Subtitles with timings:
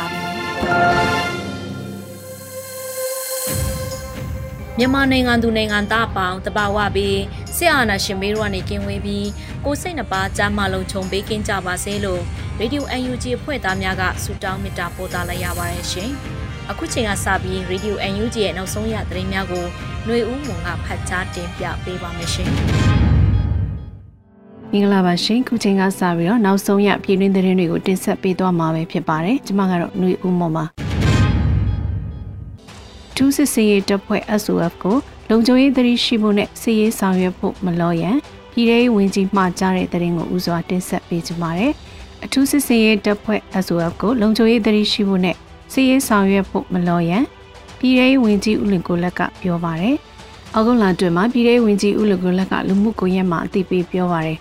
[4.77, 7.19] မြန်မာနိုင်ငံသူနိုင်ငံသားအပေါင်းတဘာဝပြီး
[7.55, 9.27] ဆရာနာရှင်မေးတို့ကနေကင်းဝေးပြီး
[9.65, 12.21] ကိုစိတ်နှပါကြားမလုံးခြုံပေးကင်းကြပါစေလို့
[12.59, 16.11] ရေဒီယို UNG ဖွဲ့သားများကဆုတောင်းမေတ္တာပို့သလိုက်ရပါတယ်ရှင်။
[16.69, 19.65] အခုချိန်ကစပြီးရေဒီယို UNG ရဲ့နောက်ဆုံးရသတင်းများကို
[20.05, 22.51] ຫນွေဦးမွန်ကဖတ်ကြားတင်ပြပေးပါမယ်ရှင်။
[24.73, 30.63] မင်္ဂလာပါရှင်ခုချိန်ကစပြီးတော့နောက်ဆုံးရပြည်တွင်းသတင်းတွေကိုတင်ဆက်ပေးသွားမှာပဲဖြစ်ပါတယ်ကျွန်မကတော့ຫນွေဦးမော်ပါ
[33.15, 34.97] ထူးစစ်စေးရေးတပ်ဖွဲ့ SOF ကို
[35.29, 38.15] လုံခြုံရေးသတိရှိဖို့နဲ့စစ်ရေးဆောင်ရွက်ဖို့မလောရန်
[38.53, 41.73] ပြည်ထောင်ဝင်ကြီးမှာကြားတဲ့သတင်းကိုဦးစွာတင်ဆက်ပေးကြပါမယ်
[42.23, 45.35] အထူးစစ်စေးရေးတပ်ဖွဲ့ SOF ကိုလုံခြုံရေးသတိရှိဖို့နဲ့
[45.73, 47.23] စစ်ရေးဆောင်ရွက်ဖို့မလောရန်
[47.79, 49.95] ပြည်ထောင်ဝင်ကြီးဦးလင်ကိုလက်ကပြောပါတယ်
[50.53, 54.39] အောက်ကုန်းလာတွင်မှာပြည်ထောင်ဝင်ကြီးဦးလင်ကိုလက်ကလူမှုကွန်ရက်မှာအသိပေးပြောပါတယ်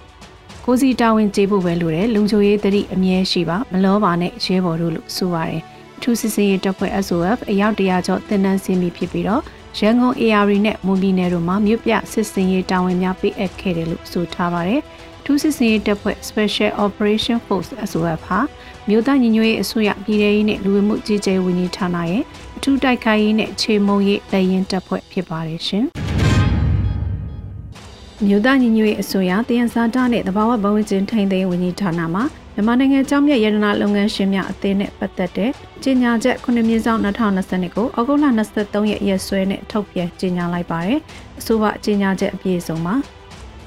[0.64, 5.62] ကိုစီတာဝန်ကျေဖို့ပဲလိုတယ်လုံချိုရေးတတိအမြဲရှိပါမလောပါနဲ့ရဲဘော်တို့လို့ဆိုပါတယ်
[5.96, 9.42] အထူးစစ်စင်ရေးတပ်ဖွဲ့ SOF အယောက်တရာကျော်တင်နန်းစင်းပြီးဖြစ်ပြီးတော့
[9.78, 14.82] ရန်ကုန် AR နဲ့မွန်ပြည်နယ်တို့မှာမြို့ပြစစ်စင်ရေးတာဝန်များပေးအပ်ခဲ့တယ်လို့ဆိုထားပါတယ်
[15.24, 18.40] ထူးစစ်စင်ရေးတပ်ဖွဲ့ Special Operation Force SOF ဟာ
[18.88, 22.22] မြို့သားညီညွတ်ရေးအစိုးရပြည်ထရေးနဲ့လူဝင်မှုကြီးကြပ်ဝန်ကြီးဌာနရဲ့
[22.56, 25.86] အထူးတိုက်ခိုက်ရေးနဲ့ခြေမုံရေးလက်ရင်တပ်ဖွဲ့ဖြစ်ပါတယ်ရှင်။
[28.26, 32.20] မြို့သားညီညွတ်ရေးအစိုးရတယံဇာတနဲ့တဘာဝဘဝချင်းထိန်းသိမ်းဝန်ကြီးဌာနမှ
[32.54, 35.50] မြန်မာနိုင်ငံကြောင်းမြတ်ရတနာလုပ်ငန်းရှင်များအသင်းနဲ့ပတ်သက်တဲ့
[35.82, 41.00] ကြေညာချက်9မြင်းဆောင်2020ကိုဩဂုတ်လ23ရက်ရက်စွဲနဲ့ထုတ်ပြန်ကြေညာလိုက်ပါတယ်။
[41.38, 42.94] အဆိုပါကြေညာချက်အပြည့်အစုံမှာ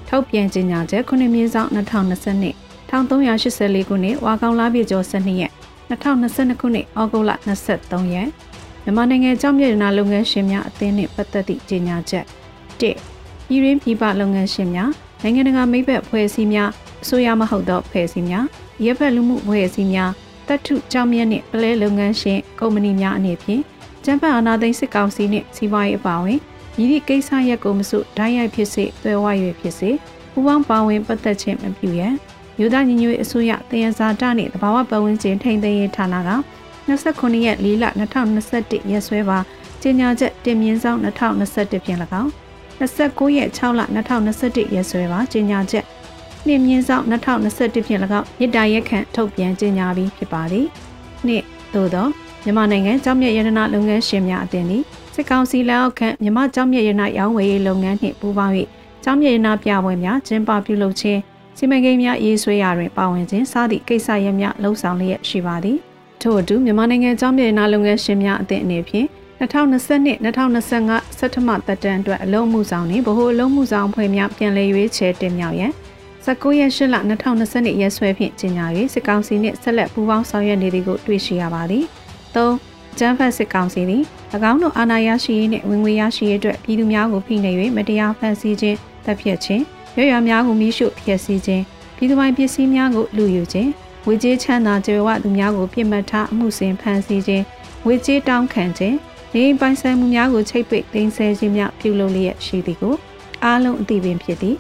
[0.10, 2.54] ထုတ်ပြန်ကြေညာချက်9မြင်းဆောင်2020
[2.90, 5.52] 1384ခုနှစ်ဝါကောင်လပြည့်ကျော်12ရက်
[5.90, 7.32] 2022ခုနှစ်ဩဂုတ်လ
[7.72, 8.28] 23ရက်
[8.84, 12.26] မြန်မာနိုင်ငံကြောင်းမြတ်ရတနာလုပ်ငန်းရှင်များအသင်းနဲ့ပတ်သက်သည့်ကြေညာချက်
[12.82, 13.13] 1
[13.54, 14.92] ပြည်ရင်းပြည်ပလုပ်ငန်းရှင်များ
[15.22, 16.70] နိုင်ငံတကာမိဘအဖွဲ့အစည်းများ
[17.04, 18.46] အစိုးရမဟုတ်သောအဖွဲ့အစည်းများ
[18.86, 20.12] ရပ်ဘက်လူမှုအဖွဲ့အစည်းများ
[20.48, 23.62] တပ်ထုကြောင်းမြတ်နှင့်ပလဲလုပ်ငန်းရှင်ကုမ္ပဏီများအနေဖြင့်
[24.04, 26.40] ကျန်းမာအာဏာသိမ်းစစ်ကောင်စီနှင့်စီးပွားရေးအပါအဝင်
[26.82, 29.26] ဤသည့်ကိစ္စရပ်ကိုမစုဓာတ်ရိုက်ဖြစ်စေသွဲဝ၍
[29.60, 29.90] ဖြစ်စေ
[30.32, 32.14] ပူးပေါင်းပါဝင်ပတ်သက်ခြင်းမပြုရန်
[32.58, 36.32] မြို့သားညီညွတ်ရေးအစိုးရတယံဇာတနှင့်တဘာဝပတ်ဝန်းကျင်ထိန်းသိမ်းရေးဌာနက
[36.88, 37.86] 29ရက်4လ
[38.34, 39.40] 2021ရက်စွဲပါ
[39.82, 42.43] ကြေညာချက်တင်မြင့်ဆောင်2021ဖြင့်၎င်း
[42.84, 45.86] 29ရက်6လ2021ရက်စွဲပါကြေညာချက်
[46.48, 50.66] နှစ်မြင့်ဆောင်2021ဖြင့်၎င်းမြစ်တာရက်ခန့်ထုတ်ပြန်ကြေညာပြီးဖြစ်ပါသည်
[51.26, 52.08] နှစ်သို့သော
[52.44, 54.84] မြန်မာနိုင်ငံကြောင်းမြတ်ရတနာလုပ်ငန်းရှင်များအသင်းသည်
[55.16, 58.54] စစ်ကောင်စီလက်အောက်ခံမြန်မာကြောင်းမြတ်ရတနာရောင်းဝယ်ရေးလုပ်ငန်းနှင့်ပူးပေါင်း၍
[59.04, 61.20] ကြောင်းမြတ်ရတနာပြပွဲများကျင်းပပြုလုပ်ခြင်း
[61.58, 65.78] စီမံကိန်းများရေးဆွဲရာတွင်ပါဝင်ခြင်းစသည့်ကိစ္စရပ်များလှုံ့ဆော်လျက်ရှိပါသည်
[66.22, 69.08] ထို့အတူမြန်မာနိုင်ငံကြောင်းမြတ်ရတနာလုပ်ငန်းရှင်များအသင်းအနေဖြင့်
[69.44, 75.72] 2020 2025စက်ထမသက်တမ်းအတွက်အလုံးမှုဆောင်နှင့်ဗဟိုအလုံးမှုဆောင်ဖွဲ့များပြန်လည်ရွေးချယ်တင်မြှောက်ရန်
[76.26, 76.96] 19ရက်8လ
[77.40, 81.86] 2020ရက်စွဲဖြင့်ကြေညာ၍စစ်ကောင်စီနှင့်ဆက်လက်ပူးပေါင်းဆောင်ရွက်နေသည်ကိုတွေ့ရှိရပါသည်
[82.36, 84.04] 3ကျန်းဖတ်စစ်ကောင်စီသည်၎
[84.52, 89.64] င်းတို့အာဏာရရှိရေးနှင့်ဝင်ငွေရရှိရေးအတွက်ပြည်သူများကိုဖိနှိပ်၍မတရားဖန်ဆီးခြင်းတပ်ဖြတ်ခြင်း
[89.98, 91.64] ရွရွများကိုမိရှုဖျက်ဆီးခြင်း
[91.96, 93.70] ပြည်သူပိုင်ပစ္စည်းများကိုလူယူခြင်း
[94.08, 97.44] ဝေကြေးချမ်းသာကြွယ်ဝသူများကိုပြစ်မှတ်ထားအမှုစဉ်ဖန်ဆီးခြင်း
[97.86, 98.96] ဝေကြေးတောင်းခံခြင်း
[99.36, 102.96] နေပိုင်ဆိုင်မှုများကိုချိတ်ပိတ်သိမ်းဆည်းခြင်းများပြုလုပ်လျက်ရှိသည်ကို
[103.44, 104.56] အားလုံးအသိပင်ဖြစ်သည်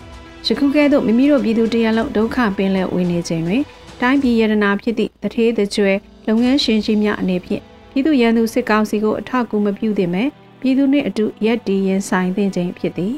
[0.45, 3.63] ယခုကဲ့သို့မိမိတို့ပြည်သူတရလုံးဒုက္ခပင်လဲဝင်နေခြင်းတွင်
[4.01, 5.97] တိုင်းပြည်ရတနာဖြစ်သည့်တထေးတကြွယ်
[6.27, 7.61] လုပ်ငန်းရှင်ကြီးများအနေဖြင့်
[7.91, 10.27] ပြည်သူရန်သူစစ်ကောင်စီကိုအထောက်အကူမပြုသင့်မဲ့
[10.61, 13.13] ပြည်သူနှင့်အတူရက်တီရင်ဆိုင်သင့်ခြင်းဖြစ်သည်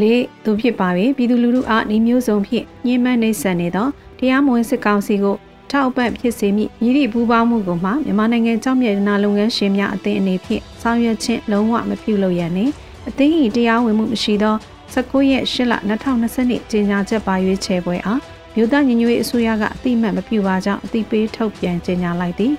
[0.00, 3.88] လေးသူဖြစ်ပါ၍ပြည်သူလူထုအားဤမျိုးစုံဖြင့်ညှဉ်းပန်းနှိပ်စက်နေသော
[4.18, 5.36] တရားမဝင်စစ်ကောင်စီကို
[5.72, 12.72] ထောက်ပံ့ဖြစ်စေမိမြည်သည့်ပူးပေါင်းမှုကိုမှမြန်မာနိုင်ငံကြောင့်မြေနာလုပ်ငန်းရှင်များအသင်းအနေဖြင့်ဆောင်ရွက်ခြင်းလုံးဝမပြုလုပ်ရန်နှင့်
[13.08, 14.54] အသင်း၏တရားဝင်မှုမရှိသော
[14.94, 18.20] 19ရက်8လ2020နှစ်ကြေညာချက်ပါရွေးချယ်ပွဲအား
[18.54, 22.52] မြို့သားညီညွတ်ရေးအစိုးရကအတိမတ်မပြုပါကြောင်းအတိပေးထုတ်ပြန်ကြေညာလိုက်သည်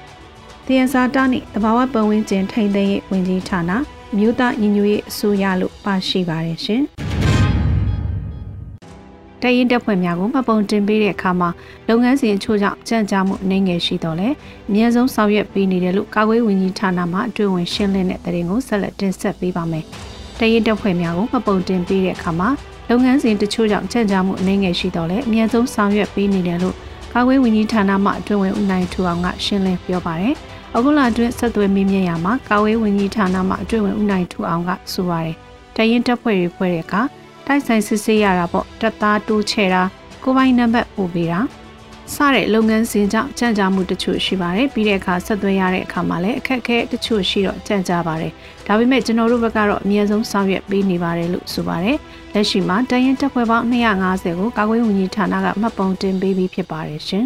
[0.68, 3.72] တယံဇာတာနှင့်တဘာဝပတ်ဝန်းကျင်ထိန်းသိမ်းရေးဝန်ကြီးဌာန
[4.18, 6.84] မြို့သားညီညွတ်ရေးအစိုးရလို့ပါရှိပါတယ်ရှင်။
[9.44, 11.50] တရင်တက်ဖွဲ့များကိုမှတ်ပုံတင်ပေးတဲ့အခါမှာ
[11.90, 14.30] လုပ်ငန်းစဉ်အချို့ကြောင့်ကြံ့ကြာမှုအနေငယ်ရှိတော့လဲ
[14.70, 19.86] အများဆုံးဆောင်ရွက်ပေးနေတယ်လို့ကာကွယ်ဝန်ကြီးဌာနမှအတွင်းဝင်ရှင်းလင်းတဲ့တဲ့ရင်ကိုဆက်လက်တင်ဆက်ပေးပါမယ်။
[20.40, 22.50] တရင်တက်ဖွဲ့များကိုမှတ်ပုံတင်ပေးတဲ့အခါမှာ
[22.90, 26.76] လုပ်ငန်းစဉ်တချို့ကြောင့်ကြံ့ကြာမှုအနေငယ်ရှိတော့လဲအများဆုံးဆောင်ရွက်ပေးနေတယ်လို့
[27.14, 30.36] ကာကွယ်ဝန်ကြီးဌာနမှအတွင်းဝင်ဦးနိုင်ထူအောင်ကရှင်းလင်းပြောပါတယ်။
[30.76, 35.36] အခုလအတွင်းဆက်သွယ်မေးမြန်းရမှာကာကွယ်ဝန်ကြီးဌာနမှအတွင်းဝင်ဦးနိုင်ထူအောင်ကဆိုပါတယ်။
[35.76, 37.02] တရင်တက်ဖွဲ့တွေဖွဲ့တဲ့အခါ
[37.48, 39.84] တိုက်ဆိုင်စစ်ဆေးရတာပေါ့တက်သားတိုးချဲတာ
[40.24, 41.40] ကိုပိုင်နံပါတ်ပို့ပေးတာ
[42.14, 48.32] စတဲ့လုပ်ငန်းစဉ်ကြောင့်ကြံ့ကြာမှုတချို့ရှိပါတယ်ပြီးတဲ့အခါဆက်သွယ်ရတဲ့အခါမှာလည်းအခက်အခဲတချို့ရှိတော့ကြံ့ကြာပါတယ်
[48.68, 51.98] ဒါပေမဲ့ကျွန်တော်တို့ဘက်ကတော့အမြဲဆုံးဆောင်ရွက်ပေးနေပါတယ်လို့ဆိုပါတယ်
[52.34, 57.26] လက်ရှိမှာတရင်တက်ဖွဲ့ပေါင်း250ကိုကာကွယ်ဝန်ကြီးဌာနကမှတ်ပုံတင်ပေးပြီးဖြစ်ပါတယ်ရှင်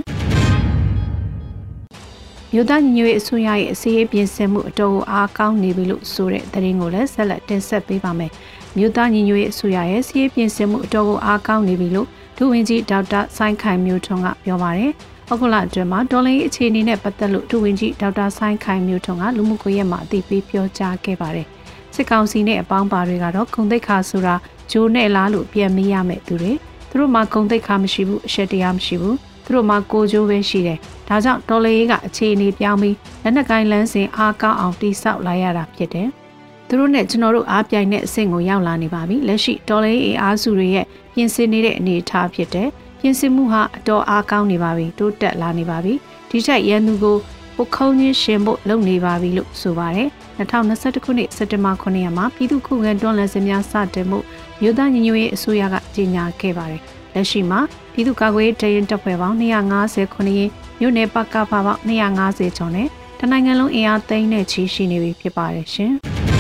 [2.54, 8.32] မြို့သားညီညွတ်ရေးအစိုးရရဲ့အစည်းအဝေးပြင်ဆင်မှုအတော်အားကောင်းနေပြီလို့ဆိုတဲ့သတင်းကိုလည်းဆက်လက်တင်ဆက်ပေးပါမယ်။
[8.78, 12.08] မြို့သားညီညွတ်ရေးအစိုးရရဲ့စီးရေးပြင်ဆင်မှုအတော်ကိုအားကောင်းနေပြီလို့
[12.38, 14.92] ဒုဝန်ကြီးဒေါက်တာဆိုင်းခိုင်မျိုးထွန်းကပြောပါတယ်။
[15.32, 21.48] အခုလအတွင်းမှာဒေါ်လာအခြေအနေနဲ့ပတ်သက်လို့ဒုဝန်ကြီးဒေါက်တာဆိုင်းခိုင်မျိုးထွန်းကလူမှုကွန်ရက်မှာအသိပေးပြောကြားခဲ့ပါတယ်။
[21.96, 24.36] စစ်ကောင်စီနဲ့အပေါင်းပါတွေကတော့ဂုံတိတ်ခါဆိုတာ
[24.72, 26.54] ဂျိုးနဲ့လားလို့ပြန်မေးရမယ်သူတွေ
[26.90, 30.78] သူတို့မှာဂုံတိတ်ခါမရှိဘူးအရှက်တရားမရှိဘူးသူတို့မှာကိုဂျိုးပဲရှိတယ်။
[31.08, 36.10] ဒါကြောင့်ဒေါ်လာရေးကအခြေအနေပြောင်းပြီးလက်နက်ကိုင်းလန်းစဉ်အားကောင်းအောင်တိစောက်လာရတာဖြစ်တယ်။
[36.68, 42.70] သူတို့နဲ့ကျွန်တော်တို့အားပြိုင်တဲ့အဆင့်ကိုရောက်လာနေပါပြီလက်ရှိတော်လေးအေအားစုတွေရဲ့ပြင်ဆင်နေတဲ့အနေအထားဖြစ်တဲ့
[43.00, 45.94] ပြင်ဆင်မှုဟာအတော်အားကောင်းနေပါပြီတိုးတက်လာနေပါပြီ
[46.30, 47.18] ဒီထက်ရန်သူကို
[47.56, 54.20] ပုခုံးချင်းရှင်ဖို့လုပ်နေပါပြီလို့ဆိုပါတယ်2021ခုနှစ်စက်တင်ဘာ9ရက်မှာပြည်သူ့ခုခံတွန်းလှန်စစ်များစတင်မှု
[54.62, 56.82] မြို့သားညီညွတ်ရေးအစိုးရကကြေညာခဲ့ပါတယ်
[57.14, 57.60] လက်ရှိမှာ
[57.94, 60.50] ပြည်သူ့ကာကွယ်ရေးတရင်တပ်ဖွဲ့ပေါင်း250ခုနှစ်
[60.80, 62.88] မြို့နယ်ပကဖပေါင်း250ကျော်နဲ့
[63.20, 65.94] တနိုင်ငံလုံးအင်အားသိန်းနဲ့ချီရှိနေပြီဖြစ်ပါတယ်ရှင်။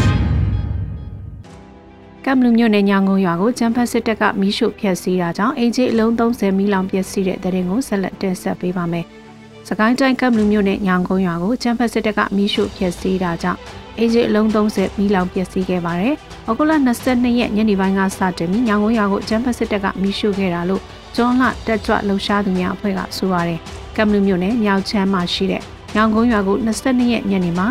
[2.30, 9.06] ကမ်ဘလူမြို့နယ်ညောင်ကုန်းရွာကိုကျန်းဖတ်စစ်တပ်ကမီးရှို့ဖျက်ဆီးတာကြောင့်အင်ဂျီအလုံး30မီးလောင်ပျက်စီးတဲ့တဲ့ရင်ကိုဆက်လက်တင်ဆက်ပေးပါမယ်။
[9.68, 13.60] စကိုင်းတိုင်းကမ်ဘလူမြို့နယ်ညောင်ကုန်းရွာကိုကျန်းဖတ်စစ်တပ်ကမီးရှို့ဖျက်ဆီးတာကြောင့်
[14.00, 16.16] အင်ဂျီအလုံး30မီးလောင်ပျက်စီးခဲ့ပါတယ်။
[16.50, 16.74] ဩဂုတ်လ
[17.08, 20.82] 22ရက်ညနေပိုင်းကစတင်ပြီးညောင်ကုန်းရွာကိုကျန်းဖတ်စစ်တပ်ကမီးရှို့ခဲ့တာလို့
[21.16, 23.60] ကျွန်းလှတက်ကြွလှုပ်ရှားသူများအဖွဲ့ကဆိုပါတယ်။
[23.96, 25.62] ကမ်ဘလူမြို့နယ်မြောက်ချမ်းမှာရှိတဲ့
[25.96, 27.68] ညောင်ကုန်းရွာကို22ရက်ညနေမှာ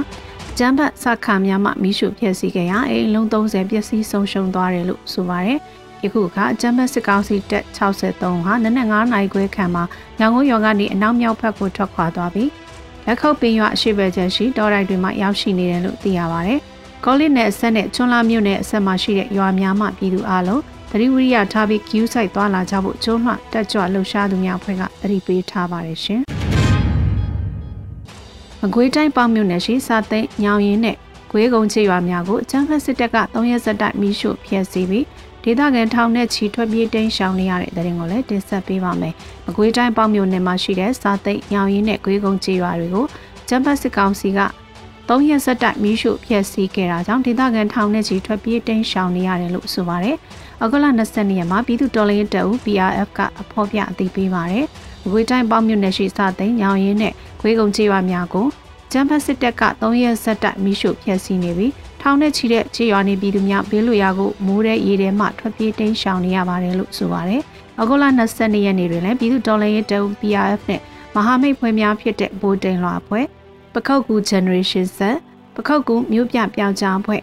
[0.58, 5.58] ကျန်းဖတ်စခါများမှမိရှုဖျက်ဆီးခဲ့ရအိမ်လုံး30ပျက်စီးဆုံးရှုံးသွားတယ်လို့ဆိုပါတယ်။
[6.04, 9.84] ယခုအခါကျန်းဖတ်စစ်ကောင်စီတပ်63ဟာနနက်9နိုင်ခွဲခန့်မှာ
[10.18, 12.50] ညောင်ကုန်းရွာကနေအနောက်မြောက်ဘက်ကိုထွက်ခွာသွားပြီး
[13.06, 16.60] လက်ခုပ်ပင်ရွာအရှိဘက်ကျရှိတောတိုက်တွေမှာရောက်ရှိနေတယ်လို့သိရပါတယ်။
[17.04, 26.22] ကောလစ်နယ်အဆက်နဲ့ချွန်လာမြို့နယ်အဆက်မှာရှိတဲ့ရွာများမှပြည်သူအလုံးသတိဝိရိယထားပြီး queue site သွားလာကြဖို့ကျုံးမှတက်ကြွလှုပ်ရှားသူများအဖွဲ့ကသတိပေးထားပါတယ်ရှင်။
[28.62, 30.96] မကွေးတိုင်းပေါမြို့နယ်ရှိစာသိမ်းညောင်ရင်းနဲ့
[31.32, 35.06] ကွေးကုန်းချေရွာများကိုအချမ်းဖက်စစ်တပ်က3ရက်ဆက်တိုက်မိရှို့ဖျက်ဆီးပြီး
[35.42, 39.14] ဒေသခံထောင်နဲ့ချီထွက်ပြေးတိမ်းရှောင်နေရတဲ့တဲ့ရင်ကိုလည်းတင်ဆက်ပေးပါမယ်။
[39.46, 43.06] မကွေးတိုင်းပေါမြို့နယ်မှာရှိတဲ့စာသိမ်းညောင်ရင်းနဲ့ကွေးကုန်းချေရွာတွေကို
[43.48, 44.40] ချမ်းဖက်စစ်ကောင်စီက
[45.08, 50.16] 3ရက်ဆက်တိုက်မိရှို့ဖျက်ဆီးခဲ့တာကြောင့်ဒေသခံထောင်နဲ့ချီထွက်ပြေးတိမ်းရှောင်နေရတယ်လို့ဆိုပါတယ်။
[50.60, 54.66] အောက်ကလ22ရက်မှာပြည်သူတော်လှန်ရေးတပ်ဦး PRF ကအဖော်ပြအသိပေးပါတယ်။
[55.06, 58.46] မကွေးတိုင်းပေါမြို့နယ်ရှိစာသိမ်းညောင်ရင်းနဲ့ခွေးကုံချေရွာများကို
[58.92, 67.42] ကျန်းဖက်စစ်တပ်က3ရက်ဆက်တိုက်မိရှုဖျက်ဆီးနေပြီးထောင်နဲ့ချီတဲ့ခြေရွာနေပြည်သူများဘေးလွတ်ရာကိုမိုးတဲ့ရေထဲမှထွက်ပြေးတိမ်းရှောင်နေရပါတယ်လို့ဆိုပါတယ်။
[67.80, 70.80] အဂုလ22ရက်နေ့တွင်လည်းပြည်သူတော်လှန်ရေးတပ် PRF နဲ့
[71.14, 73.26] မဟာမိတ်ဖွဲ့များဖြစ်တဲ့ဘိုးတိန်လွာဖွဲ့
[73.74, 74.98] ပခောက်ကူ Generation Z
[75.54, 77.22] ပခောက်ကူမြို့ပြပြောင်းကြားဖွဲ့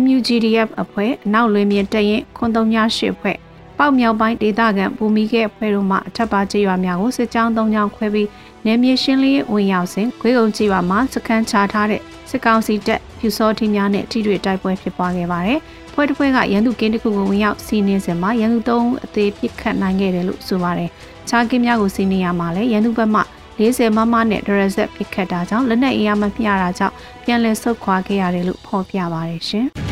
[0.00, 3.36] MUGDF အဖွဲ့အနောက်လွင်မြင်တရင်ခွန်သုံးညရှစ်ဖွဲ့
[3.84, 8.28] ပေါက်မြောက်ပိုင်းဒေသခံဘူမီကဲအဖွဲ့တို့မှအထက်ပါကျေးရွာများကိုစစ်ကြောင်း၃ကြောင်းခွဲပြီး
[8.66, 15.58] နယ်မြေရှင်းလင်းဝင်ရောက်စဉ်ခွေးကုန်းကျေးရွာမှာစခန်းချထားတဲ့စစ်ကောင်စီတပ်ဖြူစောထင်းများနဲ့ထိတွေ့တိုက်ပွဲဖြစ်ပွားခဲ့ပါတယ်။
[15.94, 20.90] ဖွဲ့တစ်ဖွဲ့ကရန်သူကင်းတစ်ခုကိုဝင်ရောက်စီးနင်းစဉ်မှာရန်သူသုံးအသေးပစ်ခတ်နိုင်ခဲ့တယ်လို့ဆိုပါတယ်။
[21.28, 23.20] ခြားကင်းများကိုစီးနင်းရမှာလဲရန်သူဘက်မှ
[23.58, 29.68] 40မမနဲ့ဒရဇက်ပစ်ခတ်တာကြောင့်လက်နက်အင်အားမမျှတာကြောင့်ပြန်လည်ဆုတ်ခွာခဲ့ရတယ်လို့ဖော်ပြပါတယ်ရှင်။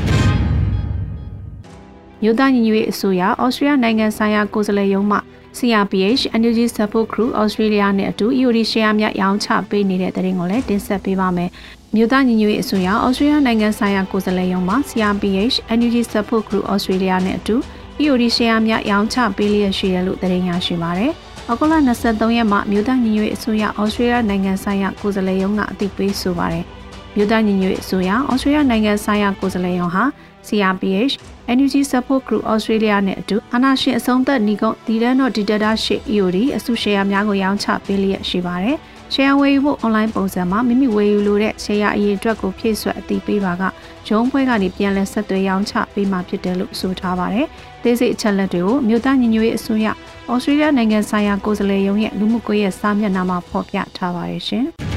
[2.22, 5.18] မြို့သားညီညွတ်ရေးအစိုးရဩစတြေးလျနိုင်ငံဆိုင်ရာကိုယ်စားလှယ်ရုံးမှ
[5.58, 11.50] CRPH Energy Support Crew Australia နဲ့အတူ EOD share များရောင်းချပေးနေတဲ့တဲ့ရင်ကိုလည်းတင်ဆက်ပေးပါမယ်။
[11.94, 17.56] မြို့သားညီညွတ်ရေးအစိုးရ Australia နိုင်ငံဆိုင်ရာကိုယ်စားလှယ်ရုံးမှ CRPH Energy Support Crew Australia နဲ့အတူ
[18.02, 21.12] EOD share များရောင်းချပေးလျက်ရှိတယ်လို့သတင်းရရှိပါတယ်။
[21.48, 26.64] အောက်တိုဘာ23ရက်မှာမြို့သားညီညွတ်ရေးအစိုးရ Australia နိုင်ငံဆိုင်ရာကိုယ်စားလှယ်ရုံးကအသိပေးဆိုပါတယ်။
[27.16, 30.04] မြို့သားညီညွတ်ရေးအစိုးရ Australia နိုင်ငံဆိုင်ရာကိုယ်စားလှယ်ရုံးဟာ
[30.48, 31.14] CRPH
[31.52, 38.78] Energy Support Group Australia နဲ့အတူအာနာရှင်အဆုံးသက်ညီကုန်းဒီလန်တော့ဒီတတာရှစ် EOD အစုရှယ်ယာများကိုရောင်းချပေးလျက်ရှိပါတယ်။
[39.14, 43.62] share ဝယ်ယူဖို့ online ပုံစံမှာမိမိဝယ်ယူလိုတဲ့ share အရေးအတွက်ကိုဖြည့်ဆွတ်အသိပေးပါက
[44.08, 47.46] ရုံးဖွဲကနေပြန်လည်ဆက်သွယ်ရောင်းချပေးမှာဖြစ်တယ်လို့ဆိုထားပါတယ်။
[47.82, 49.86] ဒေးစိတ်အချက်လက်တွေကိုမြို့သားညီညွတ်ရေးအစိုးရ
[50.32, 54.66] ဩစတြေးလျနိုင်ငံဆိုင်ရာကိုယ်စားလှယ်ရုံးရဲ့လူမှုကွန်ရက်စာမျက်နှာမှာဖော်ပြထားပါတယ်ရှင်။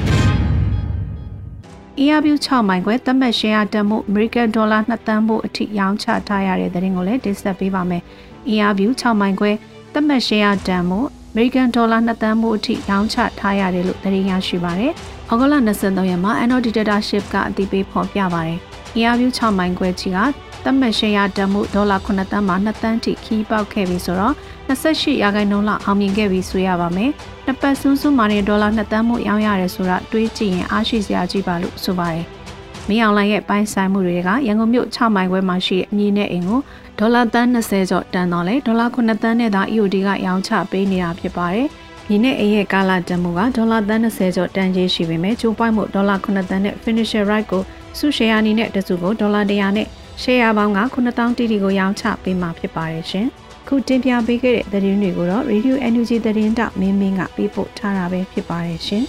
[2.02, 8.02] ERB 6မိုင်ခွဲသတ်မှတ်ရှယ်ယာတန်မှု American Dollar 2တန်းဖို့အထိရောင်းချထားရတဲ့သတင်းကိုလည်းတင်ဆက်ပေးပါမယ်။
[8.52, 9.50] ERB 6မိုင်ခွဲ
[9.92, 11.00] သတ်မှတ်ရှယ်ယာတန်မှု
[11.32, 14.92] American Dollar 2တန်းဖို့အထိရောင်းချထားရတယ်လို့သတင်းရရှိပါတယ်။
[15.30, 18.60] ဩဂုတ်လ23ရက်မှာ Anno Dictatorship ကအတည်ပြုဖော်ပြပါတယ်။
[19.00, 20.18] ERB 6မိုင်ခွဲချီက
[20.64, 24.34] သတ်မှတ်ရှယ်ယာတန်မှုဒေါ်လာ9တန်းမှာ2တန်းထိခီးပေါက်ခဲ့ပြီဆိုတော့
[24.68, 27.10] 28ရာခိုင်နှုန်းလောက်အောင်မြင်ခဲ့ပြီဆိုရပါမယ်။
[27.46, 32.24] နှစ်ပတ်စူးစူးမှာနေဒေါ်လာ2တန်းမှုရောင်းရတယ်ဆိုတာတွေးကြည့်ရင်အားရှိစရာကြီးပါလို့ဆိုပါတယ်။
[32.88, 36.60] မင်းအောင်လိုင်းရဲ့ပိုင်းဆိုင်မှုတွေကရန်ကုန်မြို့6မိုင်ခွဲမှာရှိတဲ့အမည်နဲ့အိမ်ကို
[36.98, 41.66] ဒေါ်လာတန်း20ကျော်တန်တော့လေဒေါ်လာ9တန်းနဲ့သာ EOD ကရောင်းချပေးနေတာဖြစ်ပါတယ်။
[42.08, 47.62] ဒီနေ့အိမ်ရဲ့ကာလာတန်မှုကဒေါ်လာတန်း20ကျော်တန်ကြီးရှိပေမဲ့ကျိုးပွိုင်းမှုဒေါ်လာ9တန်းနဲ့ finisher right ကို
[47.98, 49.88] စုရှယ်ယာနီနဲ့တစုကိုဒေါ်လာ100နဲ့
[50.22, 53.26] ရှယ်ယာပေါင်းက9000တီတီကိုရောင်းချပေးမှာဖြစ်ပါတယ်ရှင်။
[53.68, 59.04] ခုတင်ပြပေးခဲ့တဲ့သတင်းတွေကိုတော့ Radio NUG သတင်းတောက်မင်းမင်းကပေးပို့ထားတာပဲဖြစ်ပါတယ်ရှင်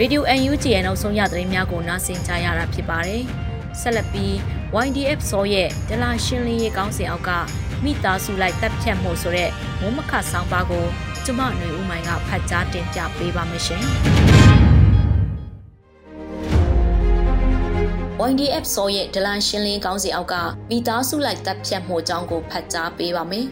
[0.00, 3.22] Radio UNG ရဲ့နောက်ဆုံးရသတင်းများကိုနားဆင်ကြရတာဖြစ်ပါတယ်။
[3.80, 4.32] ဆက်လက်ပြီး
[4.86, 7.30] YDF စောရဲ့ဒလာရှင်းလင်းရေးကောင်းစဉ်အောက်က
[7.84, 10.86] မိသားစုလိုက်တပ်ဖြတ်မှုဆိုတဲ့မုံမခဆောင်းပါးကို
[11.24, 13.82] ကျမຫນွေဦးမိုင်ကဖတ်ကြားတင်ပြပေးပါမယ်ရှင်။
[18.30, 20.34] YDF စောရဲ့ဒလန်ရှင်းလင်းကောင်းစီအောက်က
[20.70, 23.46] မိသားစုလိုက်တပ်ဖြတ်မှုအကြောင်းကိုဖတ်ကြားပေးပါမယ်။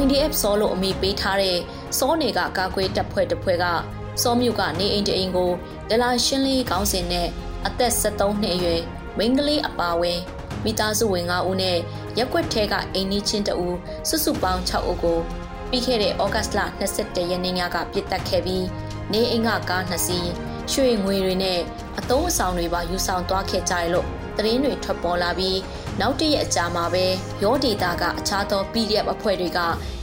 [0.00, 1.58] YDF စောလို့အမည်ပေးထားတဲ့
[1.98, 3.64] စောနေကကာကွယ်တပ်ဖွဲ့တစ်ဖွဲ့က
[4.22, 5.50] စောမြုပ်ကနေအိမ်တအိမ်ကို
[5.88, 7.28] ဒလန်ရှင်းလင်းကောင်းစဉ်နဲ့
[7.66, 8.82] အသက်73နှစ်အရွယ်
[9.18, 10.18] မိန်းကလေးအပါအဝင်
[10.64, 11.78] မိသားစုဝင်9ဦးနဲ့
[12.18, 13.76] ရက်ွက်ထဲကအိမ်နီးချင်းတဦး
[14.08, 15.18] စုစုပေါင်း6ဦးကို
[15.70, 18.66] ပြီးခဲ့တဲ့ဩဂတ်လ22ရက်နေ့ညကပြစ်တက်ခဲ့ပြီး
[19.12, 20.30] နေအိမ်ကကား2စီး
[20.72, 21.60] ရွှေငွေတွေနဲ့
[21.98, 25.58] အသုံးအဆောင်တွေပါယူဆောင်သွားခဲ့ကြရလို့သတင်းတွေထွက်ပေါ်လာပြီး
[26.00, 27.04] နောက်တရက်အကြာမှာပဲ
[27.42, 29.58] ရောဒေတာကအခြားသော PDF အဖွဲ့တွေက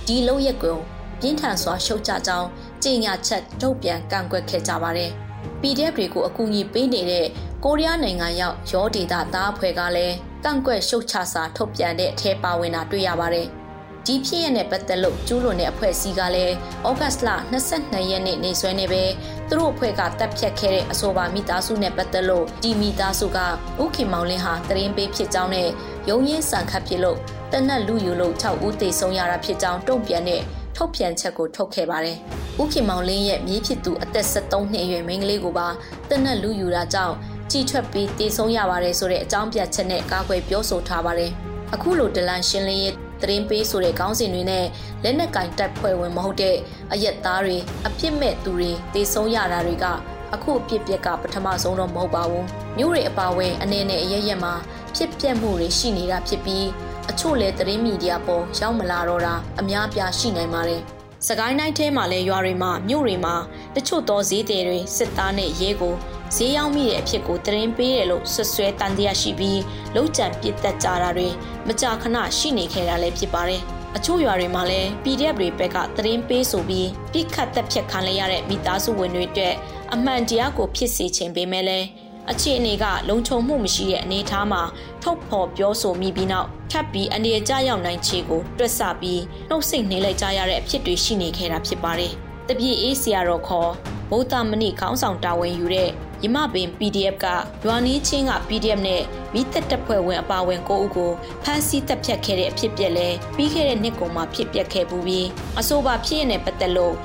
[0.08, 0.78] ဒီလုံရက်ကို
[1.22, 2.48] ပြင်းထန်စွာရှုတ်ချကြောင်း
[2.84, 5.12] ကြေညာချက်ထုတ်ပြန်ကန့်ကွက်ခဲ့ကြပါတယ်။
[5.62, 7.28] PDF တွေကိုအကူအညီပေးနေတဲ့
[7.64, 13.48] ကိုရီးယားနိုင်ငံရောက်ရောဒေတာသားအဖွဲ့ကလည်း ကန့်ကွက်ရှုတ်ချစာထုတ်ပြန်တဲ့အထဲပါဝင်တာတွေ့ရပါတယ်။
[14.06, 16.56] ဒီဖြစ်ရတဲ့ပတ်သက်လို့ကျူးလွန်တဲ့အဖွဲ့အစည်းကလည်း
[16.88, 17.30] ဩဂတ်စ်လ
[17.70, 19.04] 22ရက်နေ့နေဆွဲနေပဲ
[19.50, 23.40] သူတို့အဖွဲ့ကတပ်ဖြတ်ခဲ့တဲ့အဆိုပါမိသားစုနဲ့ပတ်သက်လို့ဒီမိသားစုက
[23.84, 25.70] ဥခင်မောင်လင်းဟာတရင်ပေးဖြစ်ကြောင်းနဲ့
[26.10, 27.18] ရုံရင်းဆန်ခတ်ဖြစ်လို့
[27.52, 30.42] တနက်လူယူလို့6ဦးသေဆုံးရတာဖြစ်ကြောင်းတုံ့ပြန်တဲ့
[30.76, 32.18] ထုတ်ပြန်ချက်ကိုထုတ်ခဲ့ပါတယ်။
[32.62, 35.68] ဥခင်မောင်လင်းရဲ့မြေးဖြစ်သူအသက်73နှစ်အရွယ်မိန်းကလေးကိုပါ
[36.10, 37.16] တနက်လူယူတာကြောင့်
[37.52, 41.32] ကြီးထွက်ပြီးတည်ဆုံးရပါတယ်ဆိုတဲ့အကြောင်းပြချက်နဲ့ကာကွယ်ပြောဆိုထားပါတယ်။
[41.74, 44.66] အခုလိုဒလန်ရှင်းလင်းရေးသတင်းပေးဆိုတဲ့ခေါင်းစဉ်တွေနဲ့
[45.04, 46.58] လက်နက်ကင်တပ်ဖွဲ့ဝင်မဟုတ်တဲ့
[46.94, 49.86] အရက်သားတွေအပြစ်မဲ့သူတွေတည်ဆုံးရတာတွေက
[50.34, 52.46] အခုအပြစ်ပြက်ကပထမဆုံးတော့မဟုတ်ပါဘူး။
[52.78, 54.54] မြို့တွေအပါဝင်အနေနဲ့အရရက်မှာ
[54.96, 56.68] ဖြစ်ပျက်မှုတွေရှိနေတာဖြစ်ပြီး
[57.10, 60.82] အချို့လဲသတင်းမီဒီယာပေါ်ရောက်မလာတော့တာအများပြားရှိနိုင်ပါတယ်။
[61.28, 63.36] စကိုင်းတိုင်းထဲမှာလဲရွာတွေမှာမြို့တွေမှာ
[63.76, 65.94] တချို့သောဈေးတယ်တွေစစ်သားနဲ့ရဲကို
[66.36, 69.62] ဈေးရောက်မိတဲ့အဖြစ်ကိုသတင်းပေးတယ်လို့ဆွဆွဲတန်တရားရှိပြီး
[69.96, 71.28] လုံးကြံပစ်တက်ကြတာတွေ
[71.68, 73.62] မကြာခဏရှိနေခဲ့တာလည်းဖြစ်ပါတယ်။
[73.96, 79.56] အချို့ရွာတွေမှာလည်း PDF တွေဘက်ကသတင်းပေးဆိုပြီးပြစ်ခတ်တက်ဖြတ်ခံရတဲ့မိသားစုဝင်တွေအတွက်
[79.94, 81.88] အမှန်တရားကိုဖြစ်စေခြင်းပေမဲ့လည်း
[82.32, 84.62] အခြေအနေကလုံခြုံမှုမရှိတဲ့အနေအထားမှာ
[85.04, 92.12] ထုတ်ဖော်ပြောဆိုမိပြီးနောက်ထပ်ပြီးအနေအကျရောက်နိုင်ခြေကိုတွက်ဆပြီးနှုတ်ဆက်နေလိုက်ကြရတဲ့အဖြစ်တွေရှိနေခဲ့တာဖြစ်ပါတယ်။
[92.50, 93.72] တပြည့်အေးဆရာတော်ခေါ်
[94.12, 95.90] ဗုဒ္ဓမဏိခေါင်းဆောင်တာဝန်ယူတဲ့
[96.24, 97.26] ရမပင် PDF က
[97.64, 99.02] ရွာနီးချင်းက PDF နဲ့
[99.34, 101.12] မိသက်တပ်ဖွဲ့ဝင်အပါဝင်9ဦးကို
[101.44, 105.28] ဖမ်းဆီးတပ်ဖြတ်ခဲ့တဲ့အဖြစ်ပြက်လဲပြီးခဲ့တဲ့နှစ်ကုန်မှာဖြစ်ပျက်ခဲ့ပူပြီး
[105.60, 106.96] အဆိုပါဖြစ်ရတဲ့ပတ်သက်လို့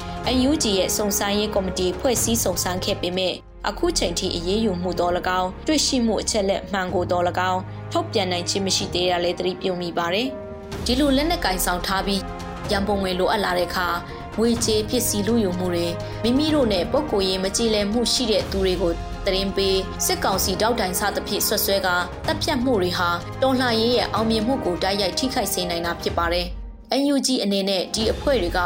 [0.48, 3.34] UNG ရဲ့စုံစမ်းရေးကော်မတီဖွဲ့စည်းစုံစမ်းခဲ့ပေမဲ့
[3.68, 7.60] အခုချိန်ထိအရေးယူမှုတော်၎င်းတွေ့ရှိမှုအချက်လက်မှန်ကိုတော်၎င်း
[7.92, 10.28] ထုတ်ပြန်နိုင်ခြင်းမရှိသေးတာလည်းသတိပြုမိပါတယ်။
[10.84, 12.22] ဒီလိုလက်နက်ကင်ဆောင်ထားပြီး
[12.70, 13.88] ရန်ပုံငွေလိုအပ်လာတဲ့အခါ
[14.38, 15.86] ငွေကြေးပစ္စည်းလူယူမှုတွေ
[16.22, 18.92] မိမိတို့နဲ့ပုံကိုရေးမကြည်လည်မှုရှိတဲ့သူတွေကို
[19.26, 21.88] တရင်ပေးစစ်ကောင်စီတောက်တိုင်စသဖြင့်ဆွဆွဲက
[22.26, 23.08] တပ်ဖြတ်မှုတွေဟာ
[23.42, 26.46] တော်လှန်ရေးရဲ့အောင်မြင်မှုကိုတိုက်ရိုက်ထိခိုက်စေနိုင်တာဖြစ်ပါတယ်။
[27.12, 28.60] UNG အနေနဲ့ဒီအဖွဲ့တွေက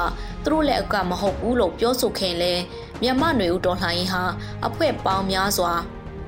[0.44, 2.52] သူတို့လက်အောက်ကမဟုတ်ဘူးလို့ပြောဆိုခင်လဲ
[3.02, 4.22] မြန်မာຫນွေဦးတော်လှန်ရေးဟာ
[4.66, 5.72] အဖွဲ့ပေါင်းများစွာ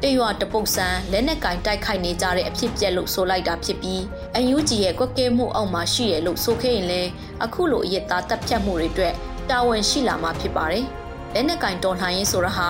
[0.05, 4.03] တရွာတပုတ်ဆန်းလက်နက်ကင်တိုက်ခိုက်နေကြတဲ့အဖြစ်ပြက်လို့ဆိုလိုက်တာဖြစ်ပြီး
[4.35, 7.11] အန်ယူဂျီရဲ့ကွက်ကဲမှုအောက်မှာရှိရလို့ဆိုခဲ့ရင်လည်း
[7.45, 9.15] အခုလိုအရက်သားတပ်ဖြတ်မှုတွေအတွက်
[9.51, 10.85] တာဝန်ရှိလာမှာဖြစ်ပါတယ်။
[11.35, 12.69] လက်နက်ကင်တော်လှန်ရေးဆိုတာဟာ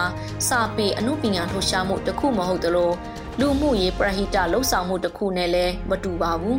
[0.49, 2.93] စာပေအမှုပညာလှူရှားမှုတစ်ခုမဟုတ်သလို
[3.41, 6.59] လူမှုရေးပရဟိတလှုပ်ဆောင်မှုတစ်ခုနဲ့လည်းမတူပါဘူး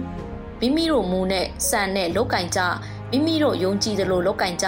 [0.59, 2.59] မိမိတို့မူနဲ့စံနဲ့လောက်ကင်ကြ
[3.11, 4.67] မိမိတို့ယုံကြည်သလိုလောက်ကင်ကြ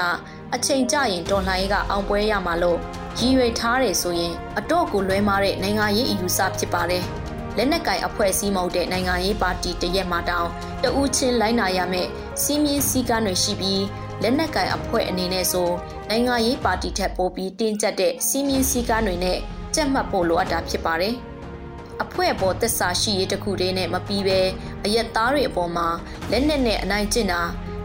[0.56, 2.80] အချိန်ကြရင်တော်လှန်ရေးကအောင်ပွဲရမှာလို့
[3.20, 7.04] ရည်ရွယ်ထားတယ်ဆိုရင်အတော့ကိုလွဲမားတဲ့နိုင်ငံရေးအယူဆဖြစ်ပါတယ်
[7.58, 10.48] လက်နက်ကင်အဖွဲ့အစည်းမဟုတ်တဲ့နိုင်ငံရေးပါတီတရက်မှတောင်
[10.84, 12.10] တဦးချင်းလိုက်နာရမယ့်
[12.42, 13.84] စီးမြင့်စည်းကမ်းတွေရှိပြီး
[14.22, 15.70] လက်နက်ကင်အဖွဲ့အနေနဲ့ဆို
[16.10, 19.38] နိုင်ငံရေးပါတီထက်ပိုပြီးတင်းကျပ်တဲ့စီးမြင့်စည်းကမ်းတွေနဲ့
[19.76, 21.16] ကြက်မှတ်ဖို့လိုအပ်တာဖြစ်ပါတယ်။
[22.04, 24.40] အဖွဲ့ပေါ်သက်စာရှိရေးတခုတည်းနဲ့မပြီးပဲ
[24.84, 25.88] အယက်သားတွေအပေါ်မှာ
[26.32, 27.42] လက်နက်နဲ့အနိုင်ကျင့်တာ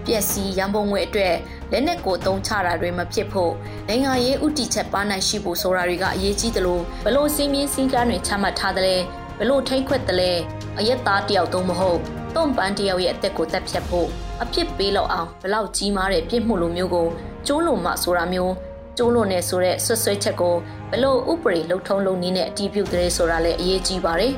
[0.06, 1.35] ပျက်စီးရန်ပုံငွေအတွက်
[1.72, 3.52] လက်နက်ကိုသုံးချတာတွေမဖြစ်ဖို့
[3.88, 8.96] နိုင်ငံရေးဥတီချက်ပါနိုင်ရှိဖို့ဆိုတာတွေကအရေးကြီးသလိုဘလို့စီးမြင့်စည်းကမ်းတွေချမှတ်ထားတယ်လဲ
[9.38, 10.32] ဘလို့ထိမ့်ခွက်တယ်လဲ
[10.78, 11.98] အယက်သားတယောက်သုံးမဟုတ်
[12.37, 14.08] တုံပန်းတယောက်ရဲ့အသက်ကိုတက်ဖြတ်ဖို့
[14.42, 17.06] အဖြစ်ပေးလောက်အောင်ဘလောက်ကြီးမားတဲ့ပြစ်မှုလိုမျိုးကို
[17.46, 18.54] ကျိုးလို့မှဆိုတာမျိုး
[18.98, 20.54] ကျိုးလို့နေဆိုတဲ့ဆွဆွဲချက်ကို
[20.90, 24.34] ဘလို့ဥပဒေလှုပ်ထုံးလုပ်နည်းနဲ့အတီးပြုတ်တဲ့ဆိုတာလည်းအရေးကြီးပါတယ်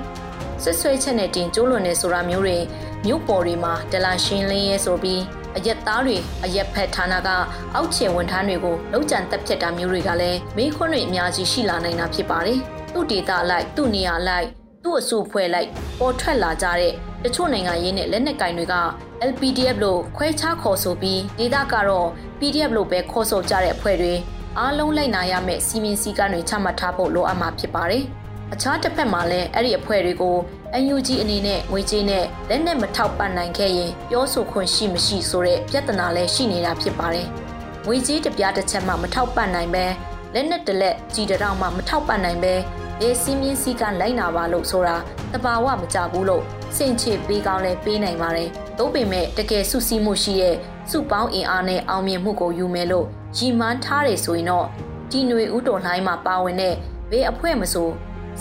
[0.63, 2.59] ဆွဆွဲချက်နဲ့တင်ကျိုးလို့နေဆိုတာမျိုးတွေ
[3.07, 5.23] မြို့ပေါ်တွေမှာဒလာရှင်းလင်းရဲဆိုပြီး
[5.57, 7.29] အရက်သားတွေအရက်ဖက်ဌာနက
[7.75, 12.59] အောက်ခြေဝန်ထမ်းတွေကိုလုံးကြံတက်ဖြတ်တာမျိုးတွေကလည်းမေးခွန်းတွေအများကြီးရှိလာနိုင်တာဖြစ်ပါတယ်။
[12.93, 14.47] သူ့ဒေတာလိုက်သူ့နေရာလိုက်
[14.85, 16.93] သူ့အစုဖွဲ့လိုက်ပေါ်ထွက်လာကြတဲ့
[17.25, 18.75] တချို့နိုင်ငံရေးနဲ့လက်နက်ကင်တွေက
[19.31, 24.15] LPDF လို့ခွဲခြားခေါ်ဆိုပြီးဒေတာကတော့ PDF လို့ပဲခေါ်ဆိုကြတဲ့အဖွဲ့တွေ
[24.59, 28.05] အားလုံးလိုက်နာရမယ့်စီမင်းစည်းကမ်းတွေချမှတ်ထားဖို့လိုအပ်မှာဖြစ်ပါတယ်။
[28.55, 30.37] အခြားတစ်ဖက်မှာလည်းအဲ့ဒီအဖွဲ့တွေကို
[30.95, 37.27] UNG အနေနဲ့ငွေကြေးနဲ့လက်နက်မထောက်ပံ့နိုင်ခဲ့ရင်ပြောဆိုခွင့်ရှိမရှိဆိုတဲ့ပြဿနာလည်းရှိနေတာဖြစ်ပါတယ်။
[37.87, 39.85] ငွေကြေးတပြားတစ်ချက်မှမထောက်ပံ့နိုင်ပဲ
[40.35, 42.55] လက်နက်တလက်ကြီးတရောင်မှမထောက်ပံ့နိုင်ပဲ
[43.01, 44.97] လေစီးမြင့်စည်းကလိုက်နာပါလို့ဆိုတာ
[45.33, 46.45] တဘာဝမကြဘူးလို့
[46.77, 50.57] စင်ချေပေးကောင်းလဲပေးနိုင်ပါတယ်။သို့ပေမဲ့တကယ်စုစည်းမှုရှိတဲ့
[50.91, 53.07] စုပေါင်းအင်အားနဲ့အောင်မြင်မှုကိုယူမယ်လို့
[53.39, 54.67] ရည်မှန်းထားတယ်ဆိုရင်တော့
[55.11, 56.75] ဒီຫນွေဥတော်လှိုင်းမှာပါဝင်တဲ့
[57.11, 57.89] ဘေးအဖွဲ့မဆို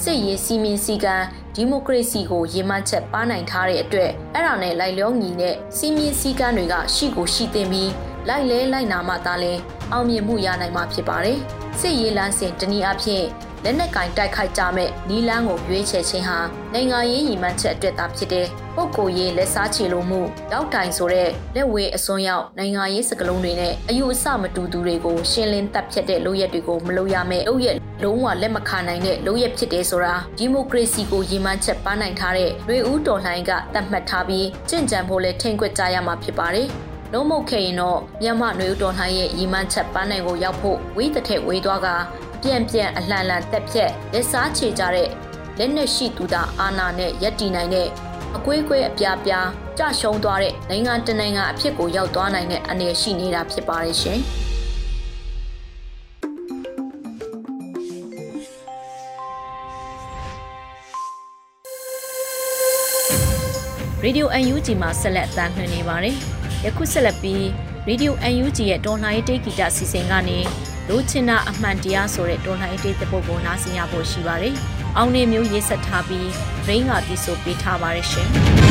[0.03, 7.91] စစ်ရေးစီမင်းစည်းကမ်းဒီမိုကရေစီကိုရည်မှန်းချက်ပါနိုင်ထားတဲ့အတွက်အဲ့ဒါနဲ့လိုက်လျောညီတဲ့စီမင်းစည်းကမ်းတွေကရှိကိုရှိသင့်ပြီး
[8.27, 9.53] လိုက်လဲလိုက်နာမှသာလဲ
[9.91, 11.39] အောင်မြင်မှုရနိုင်မှာဖြစ်ပါတယ်
[11.79, 13.25] စစ်ရေးလမ်းစဉ်တနည်းအားဖြင့်
[13.63, 16.39] လက်နက်ကင်တိုက်ခိုက်ကြမဲ့နီလန်းကိုရွေးချယ်ခြင်းဟာ
[16.73, 18.45] နိုင်ငံရေးရည်မှန်းချက်အတွက်သာဖြစ်တဲ့
[18.75, 36.67] ပုပ်ကိုရေးလက်စားချေလိုမှုတောက်တိုင်ဆိုတဲ့လက်ဝဲအစွန်းရောက်နိုင်ငံရေးစကလုံးတွေနဲ့အယူအဆမတူသူတွေကိုရှင်းလင်းတပ်ဖြတ်တဲ့လုပ်ရက်တွေကိုမလုပ်ရမဲ့လုပ်ရက်လုံးဝလက်မခံနိုင်တဲ့လုပ်ရက်ဖြစ်တယ်ဆိုတာဒီမိုကရေစီကိုရည်မှန်းချက်ပန်းနိုင်ထားတဲ့လွေဦးတော်လှန်ကတတ်မှတ်ထားပြီးကြင့်ကြံဖို့လဲထိန်ခွက်ကြရမှာဖြစ်ပါတယ်
[37.13, 41.87] လုံးမုတ်ခဲ့ရင်တော့မြန်မာနွေဦးတော်လှန်ရဲ့ရီမန်းချက်ပန်းနိုင်ကိုရောက်ဖို့ဝေးတဲ့ထက်ဝေးသွားက
[42.43, 45.09] ပြန့်ပြန့်အလှန်လှန်တက်ဖြက်လက်စားချေကြတဲ့
[45.57, 47.87] လက်နက်ရှိသူတာအာနာနဲ့ရက်တီနိုင်တဲ့
[48.35, 54.19] အကွေးကွေးအပြားပြားကြရှုံးသွားတဲ့နိုင်ငံတနိုင်ငံအဖြစ်ကိုရောက်သွားနိုင်တဲ့အနေရှိနေတာဖြစ်ပါတယ်ရှင်။
[64.03, 66.17] ရေဒီယို UNG မှာဆက်လက်အသံလွှင့်နေပါတယ်။
[66.65, 67.45] ယခုဆက်လက်ပြီး
[67.87, 70.39] ရေဒီယို UNG ရဲ့တော်လှန်ရေးတေးဂီတစီစဉ်ကနေ
[70.89, 74.55] လိုချင်တာအမှန်တရားဆိုတဲ့တော်လှန်ရေးတေးသပုတ်ကိုနားဆင်ရဖို့ရှိပါတယ်။
[74.97, 76.29] အောင်နေမျိုးရေးဆက်ထားပြီး
[76.67, 78.29] ရင်းကတီးဆိုပေးထားပါတယ်ရှင်။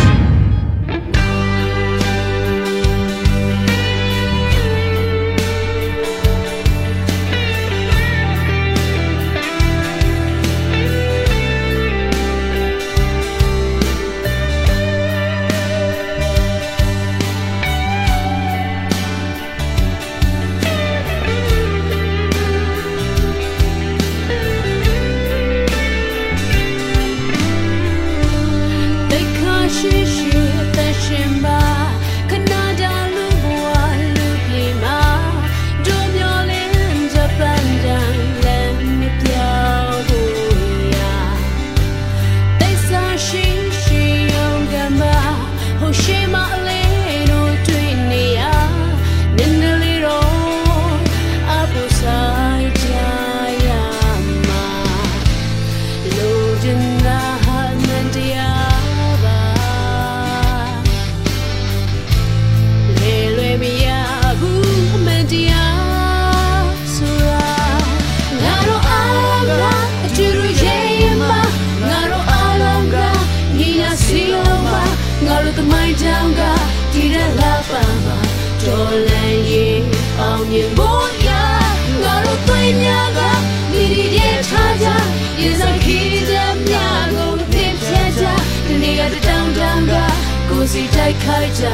[91.60, 91.68] 在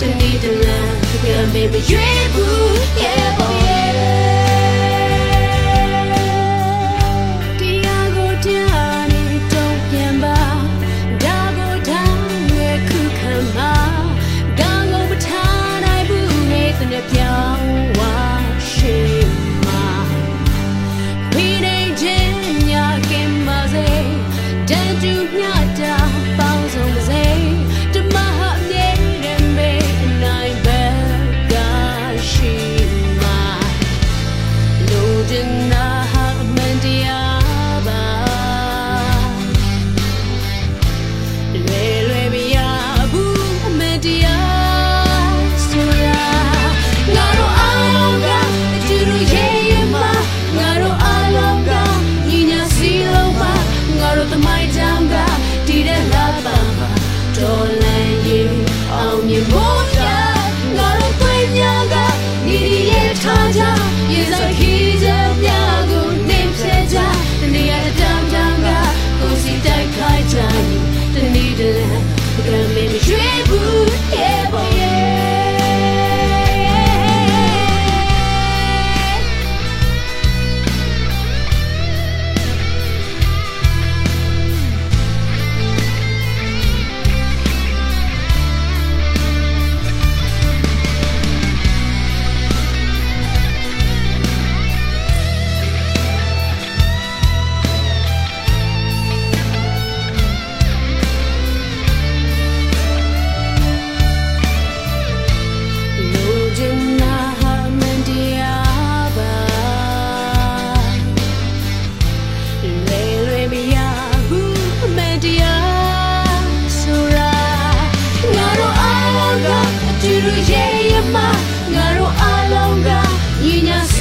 [0.00, 0.66] 等你的人，
[1.22, 1.96] 可没被追
[2.34, 3.23] 捕。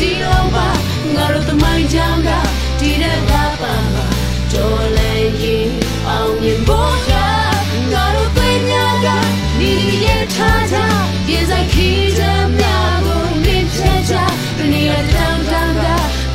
[0.04, 0.68] ညီညာစီလုံးပါ
[1.16, 2.30] ငါတို့သမိုင်းကြောင်းက
[2.80, 4.06] ဒီတဲ့လာပါပါ
[4.54, 5.70] တော်လည်းရင်
[6.08, 7.12] အောင်မြင်ဖို့ရ
[7.92, 9.08] ငါတို့သိညာက
[9.60, 9.74] ဒီ
[10.06, 10.78] ရဲ့ထားကြ
[11.30, 12.22] ရေစခီးကြ
[12.58, 14.14] များကိုမြင်ချကြ
[14.58, 15.86] တနေ့တောင်တောင်က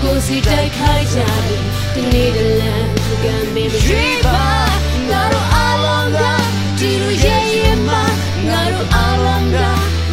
[0.03, 1.61] ကိုစီတိုက်ခိုက်ကြတယ်
[1.95, 2.85] ဒီနေ့တလန်
[3.23, 4.43] ကံမင်းတွေပါ
[5.11, 6.19] ငါတို့အလုံးက
[6.79, 7.91] ဒီလိုရဲ့ရမ
[8.49, 9.57] ငါတို့အလုံးက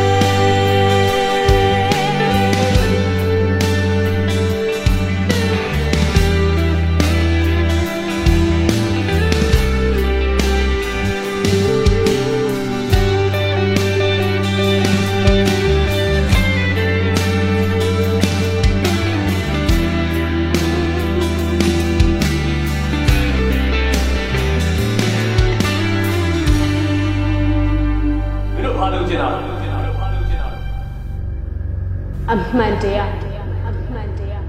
[32.33, 33.11] အမှန်တရား
[33.67, 34.45] အမှန်တရား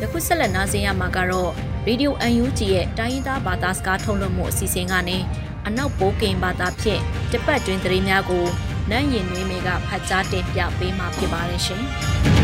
[0.00, 1.52] ယခုဆက်လက်နားဆင်ရမှာကတော့
[1.86, 2.10] Radio
[2.42, 5.18] UNG ရဲ့တိုင်းရင်းသားဘာသာစကားထုတ်လွှင့်မှုအစီအစဉ်ကနေ
[5.66, 7.00] အနောက်ပိုးကင်ဘာသာဖြင့်
[7.32, 8.44] တပတ်တွင်သတင်းများကို
[8.90, 11.84] နန်းရင်နှွေးမေကဖတ်ကြားတင်ပြပေးမှာဖြစ်ပါတယ်ရှင်။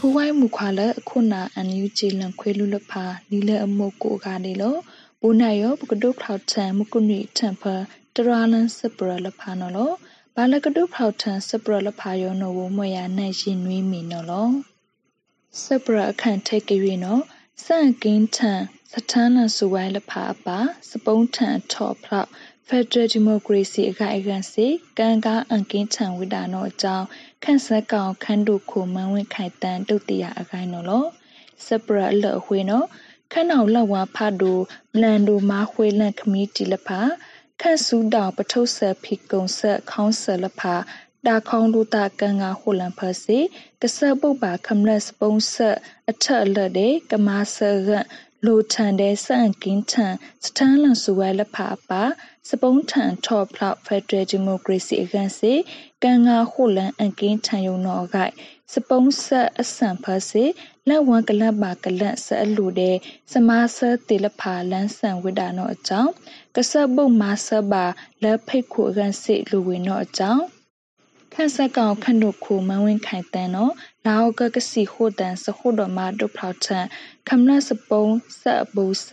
[0.00, 4.76] ဘူဝိုင်းမူခွာလအခုနာအန်ယူဂျီလန်ခွေလူလဖာနီလအမိုကိုကနေလော
[5.20, 7.74] ဘူနာယောပကဒုထောက်ထန်မကုနီထန်ဖာ
[8.14, 9.92] တရာလန်စပရလဖာနော်လော
[10.34, 14.48] ဘာလကဒုထောက်ထန်စပရလဖာယောနော်ဝမွေရနိုင်ရှင်နွေးမီနော်လော
[15.62, 17.22] စပရအခန့်ထိတ်ကြွေနော်
[17.64, 18.60] စန့်ကင်းထန်
[18.92, 20.58] စထန်းလန်ဆူဝိုင်းလဖာအပါ
[20.90, 22.28] စပုံးထန်ထော့ဖလောက်
[22.68, 24.66] ဖက်ဒရယ်ဒီမိုကရေစီအခိုင်အခံစီ
[24.98, 27.06] ကံကားအန်ကင်းထန်ဝိဒါနောအကြောင်း
[27.44, 31.04] ခန့်ဆက်ကောင်ခန်းတို့ခုမန်ဝင့်ခိုင်တန်တုတ်တရအခိုင်နော်လော
[31.66, 32.86] စပရလအဝေနော်
[33.32, 34.58] ခန်းအောင်လောက်ဝါဖတ်ဒို
[34.92, 37.00] မလန်ဒိုမာခွေလန့်ခမီတီလဖာ
[37.60, 40.74] ခန့်စုတောင်ပထုဆဖီကုံဆက်ခေါင်းဆလဖာ
[41.26, 43.38] တာခေါင်းလူတာကန်ငါဟိုလန်ဖစီ
[43.82, 45.76] ကဆပုတ်ပါခမလက်စပုံးဆက်
[46.10, 47.56] အထက်လက်တဲ့ကမာဆ
[47.88, 48.06] ရန်
[48.46, 52.02] လိုထန်တဲ့စန့်ကင်းထန်စတန်းလန်ဆူဝဲလက်ဖာပါ
[52.48, 55.52] စပုံးထန်ထော့ဖလောက်ဖက်ဒရယ်ဒီမိုကရေစီအကန်စီ
[56.04, 58.34] ကန်ငါဟိုလန်အန်ကင်းထန်ယုံနော်ဂိုက်
[58.72, 60.44] စပုံးဆက်အဆန်ဖစီ
[60.88, 62.96] လက်ဝံကလပ်ပါကလန့်ဆက်အလူတဲ့
[63.32, 66.10] စမာဆတေလဖာလန်းဆန်ဝိဒါနော်အကြောင်း
[66.54, 67.84] ကဆပုတ်မာဆပါ
[68.22, 70.44] လက်ဖိတ်ခုအကန်စီလူဝင်နော်အကြောင်း
[71.40, 73.72] ခန့်ဆက်ကောင်ခန့်တို့ခုမန်ဝင်းခိုင်တန်နော်
[74.04, 76.86] လာအောကကစီဟိုတန်စဟိုတော်မာဒုဖောက်ထန်
[77.28, 79.08] ခမနစပုံးဆက်ဘူဆ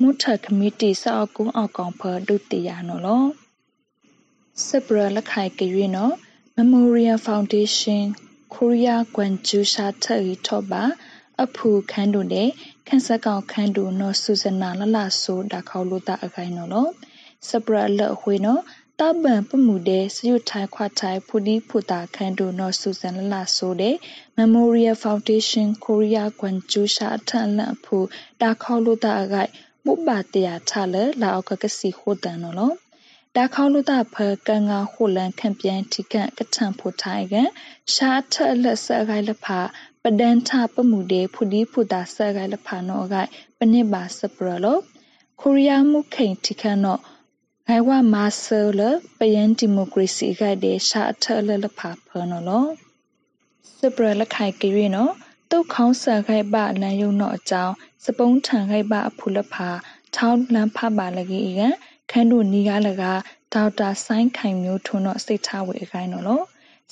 [0.00, 3.24] မုထကမီတီစောက်ကုန်းအောက်ကောင်ဖဒုတိယနော်လော
[4.66, 6.14] စပရလက်ခိုင်ကရွေးနော်
[6.56, 8.04] Memorial Foundation
[8.54, 10.82] ကိုရီးယားကွမ်ဂျူရှာထရီထော့ပါ
[11.42, 12.48] အဖူခန်းတို့နဲ့
[12.86, 16.88] ခန်းဆက်ကောင်ခန်းတို့နော်ဆူဇနာလလဆိုဒါခေါလို့တာအခိုင်နော်လော
[17.48, 18.62] စပရလက်အဝေးနော်
[19.02, 23.96] တပန်ပမှုတဲ့စယုထိုင်ခွာထိုင်ဖူဒီဖူတာခန်းတို့နော်ဆူဇန်လလဆိုတဲ့
[24.38, 27.96] Memorial Foundation ကိုရီးယားကွမ်ဂျူရှာထန်လန်ဖူ
[28.42, 29.50] ဒါခေါလို့တာအခိုင်
[29.84, 32.72] ပုပ္ပါတရာချလလာအောက်ကကစီဟိုတန်နော်လော
[33.36, 34.16] ဒါခေါလုတဖ
[34.48, 37.48] ကန်ငါဟိုလန်ခံပြန်တိကန့်ကထန်ဖို့ထိုင်ကန်
[37.94, 39.60] ရှားထက်လက်ဆဂိုင်လဖာ
[40.02, 43.28] ပဒန်ထပမှုဒေဖူဒီဖူတာဆဂိုင်လဖာနောဂိုင်
[43.58, 44.78] ပနစ်ပါစပရလော
[45.40, 46.98] ကိုရီးယားမှုခိန်တိခန့်နော
[47.68, 48.80] ဂိုင်ဝမာဆာလ
[49.18, 52.66] ပယန်ဒီမိုကရေစီဂိုင်ဒေရှားထက်လက်လဖာဖနောလော
[53.78, 55.12] စပရလက်ခိုင်ကြွေနော်
[55.50, 57.74] တုတ်ခေါင်းဆာခိုင်ပလန်ယုံနောအကြောင်း
[58.04, 59.68] စပုံးထန်ခိုင်ပအဖူလဖာ
[60.16, 61.74] ထောင်းလန်ဖပါလကြီးရန်
[62.10, 63.04] ခန်းတို့နီးကားလက
[63.54, 66.44] ဒေါက်တာဆိုင်းခိုင်မျိုးထွန်းတော့စိတ်ထားဝေအခိုင်းနော်လို့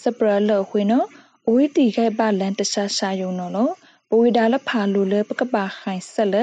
[0.02, 1.06] စပရလောဝင်းနော်
[1.46, 3.72] အဝိတီခိုက်ပလန်တခြားရှာယုံနော်လို့
[4.10, 6.36] ဘဝိဒါလဖာလူလေပကပခိုင်ဆက်လ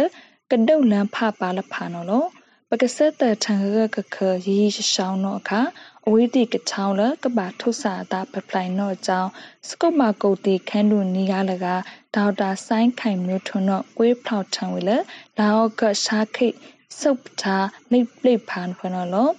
[0.52, 2.28] ကဒုတ်လန်ဖပါလဖာနော်လို့
[2.74, 5.62] ပကဆက်တထံရကခရီးရှောင်းတော့အခါ
[6.06, 9.30] အဝိတိကချောင်းလကပါထုဆာတာပပလိုင်တော့အကြောင်း
[9.68, 11.68] စကုတ်မာကုတ်တီခန်းတို့နီးကားလက
[12.16, 14.92] ဒေါက်တာဆိုင်းခိုင်မျိုးထွန်းတော့ကွေးဖောက်ထံဝေလ
[15.38, 16.56] လာအောက်ကရှားခိတ်
[17.00, 19.32] စုပ်ထားလိပ်လိပ်ဖန်ဖနော်လို့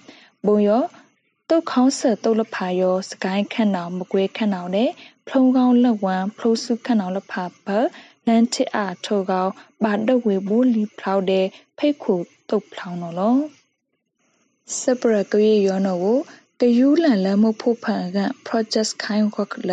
[0.45, 0.83] ဘုံရော
[1.49, 4.89] တုတ်ခေါင်းဆက်တုတ်လဖာရောစကိုင်းခန့်အောင်မကွေးခန့်အောင်နဲ့
[5.29, 7.67] ဖုံကောင်းလက်ဝမ်းဖလိုးစုခန့်အောင်လဖာဘ
[8.27, 9.51] လန်တစ်အားထောကောင်
[9.83, 11.45] ဘာဒဝေဘူလီဖလောက်တဲ့
[11.79, 12.15] ဖိတ်ခု
[12.49, 13.35] တုတ်ဖလောင်းနော်လော
[14.79, 16.19] စပရကရီယောနော်ကို
[16.59, 19.71] ကယူလန်လမဖို့ဖန်က project kind work လ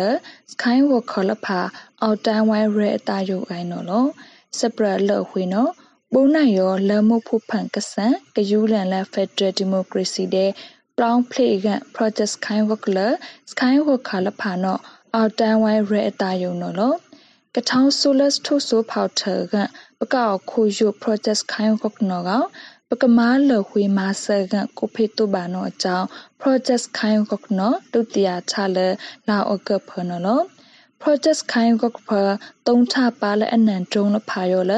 [0.51, 1.59] sky work ခလဖာ
[2.01, 4.05] အော်တန်ဝိုင်းရဲအတာယုအိုင်နော်လော
[4.59, 5.71] စပရလောဝေနော်
[6.13, 10.51] ပုံနိုင်ရောလမဖို့ဖန်ကဆန်ကယူလန်လ Federal Democracy တဲ့
[10.97, 12.97] Brown Play က Project Sky Work လ
[13.51, 14.79] Sky Work ခါလဖာနော်
[15.15, 16.93] အော်တန်ဝိုင်းရဲအတာယုံနော်လော
[17.55, 19.55] ကထောင်းဆိုလတ်ထိုဆိုဖောက်ထက
[19.99, 22.31] ပကောက်ခိုယို Project Sky Work နော်က
[22.89, 26.07] ပကမာလဝေမာဆကကိုဖေတုဘာနောအကြောင်း
[26.41, 28.77] project ခိုင်ကကနောတုတျာချလ
[29.27, 30.41] လာအကဖနလော
[31.01, 32.09] project ခိုင်ကကဖ
[32.67, 34.73] တုံးထပါလအနန်တုံးလဖာယောလ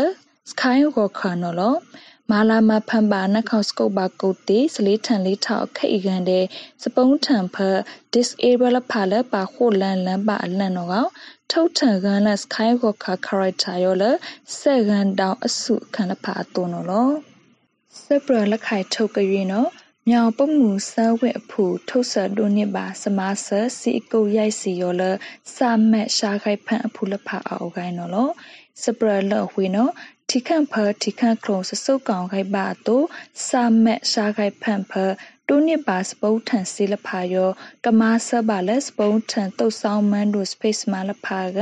[0.49, 1.73] စခိုင်ကခနလော
[2.31, 6.45] မာလာမဖန်ပါနခေါစကုတ်ပါကုတ်တီစလေးထန်လေးထောက်ခိတ်ကန်တဲ့
[6.83, 7.57] စပုံးထန်ဖ
[8.13, 10.95] disable ဖာလပါခိုလန်လန်ပါအလန်တော့က
[11.51, 14.03] ထုတ်ထန်ကန်လစခိုင်ကခ character ယောလ
[14.59, 17.13] ဆက်ကန်တောင်အစုခန်လဖာတုံးနော်
[18.01, 19.69] စပရလက်ခိုင်ထုတ်ကြွေနော်
[20.09, 23.47] မြောင်ပုမှုဆဲဝဲအဖူထုတ်ဆဒုန်နစ်ပါစမဆ
[23.79, 25.03] စီကုရိုက်စီယောလ
[25.55, 28.29] စာမက်ရှာခိုင်ဖန်အဖူလဖအောက်ကိုင်းနော်လော
[28.83, 29.91] စပရလောဝေနော်
[30.29, 33.05] ထိခန့်ဖထိခန့်ခလုံးစစုပ်ကောင်ခိုင်ပါတို့
[33.47, 34.93] စာမက်ရှာခိုင်ဖန်ဖ
[35.49, 37.49] တုန်နစ်ပါစပုတ်ထန်စီလဖာယော
[37.85, 41.59] ကမာဆပါလက်စပုတ်ထန်တုတ်ဆောင်မန်တို့ space မလဖာက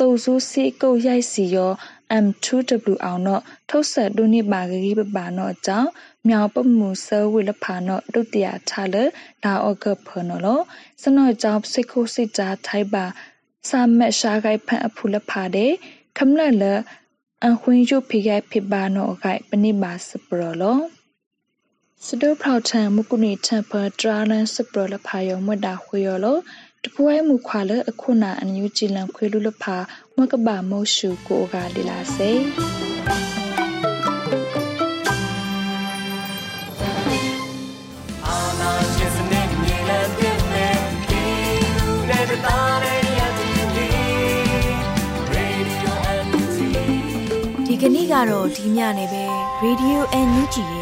[0.00, 1.72] တုတ်ဆူစီကုရိုက်စီယော
[2.24, 5.90] M2W အောင်တော့ထုတ်ဆက်ဒုနိပါဂရီပပါတော့အကြောင်း
[6.28, 8.96] မြောင်ပမှုဆဝိလဖာတော့ဒုတိယချလ
[9.42, 10.64] လာအော့ကဖနော်လို့
[11.02, 13.04] စနောကြောင့်စိတ်ခိုးစိတ်ကြားထိုက်ပါ
[13.68, 15.72] စာမက်ရှာဂိုက်ဖန်အဖူလဖာတဲ့
[16.18, 16.64] ခမလလ
[17.46, 20.82] အခွင့်ယူဖိဂိုက်ဖိပါနော်ဂိုက်ပနိပါစပရလို့
[22.08, 26.40] စဒုဖောက်ထံမကုနီထံဖဒရာလန်စပရလဖာယောမဒါခွေယောလို့
[26.84, 29.76] တပွဲမူခွာလအခုနာအန်ယူဂျီလန်ခွေလူလဖာ
[30.16, 32.30] မကဘာမောရှုကိုကဒီလာစေ
[47.66, 49.24] ဒီကနေ့ကတော့ဒီညနေပဲ
[49.64, 50.81] Radio NUG ရဲ